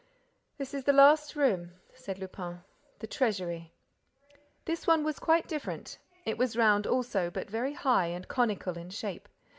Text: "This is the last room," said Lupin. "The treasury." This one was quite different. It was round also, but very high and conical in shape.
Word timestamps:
"This 0.57 0.73
is 0.73 0.83
the 0.85 0.93
last 0.93 1.35
room," 1.35 1.73
said 1.93 2.17
Lupin. 2.17 2.63
"The 2.97 3.05
treasury." 3.05 3.71
This 4.65 4.87
one 4.87 5.03
was 5.03 5.19
quite 5.19 5.47
different. 5.47 5.99
It 6.25 6.39
was 6.39 6.57
round 6.57 6.87
also, 6.87 7.29
but 7.29 7.51
very 7.51 7.73
high 7.73 8.07
and 8.07 8.27
conical 8.27 8.79
in 8.79 8.89
shape. 8.89 9.29